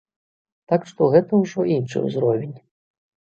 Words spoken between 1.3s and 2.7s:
ўжо іншы ўзровень.